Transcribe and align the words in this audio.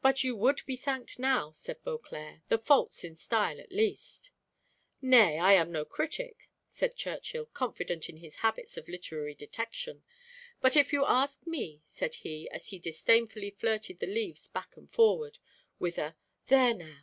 "But 0.00 0.24
you 0.24 0.34
would 0.36 0.64
be 0.64 0.76
thanked 0.78 1.18
now," 1.18 1.50
said 1.52 1.84
Beauclerc: 1.84 2.40
"the 2.48 2.56
faults 2.56 3.04
in 3.04 3.16
style, 3.16 3.60
at 3.60 3.70
least." 3.70 4.30
"Nay, 5.02 5.38
I 5.38 5.52
am 5.52 5.70
no 5.70 5.84
critic," 5.84 6.48
said 6.70 6.96
Churchill, 6.96 7.44
confident 7.44 8.08
in 8.08 8.16
his 8.16 8.36
habits 8.36 8.78
of 8.78 8.88
literary 8.88 9.34
detection; 9.34 10.04
"but 10.62 10.74
if 10.74 10.90
you 10.90 11.04
ask 11.04 11.46
me," 11.46 11.82
said 11.84 12.14
he, 12.14 12.48
as 12.48 12.68
he 12.68 12.78
disdainfully 12.78 13.50
flirted 13.50 14.00
the 14.00 14.06
leaves 14.06 14.48
back 14.48 14.74
and 14.78 14.90
forward 14.90 15.38
with 15.78 15.98
a 15.98 16.16
"There 16.46 16.72
now!" 16.72 17.00